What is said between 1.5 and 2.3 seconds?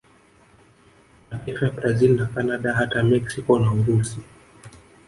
ya Brazil na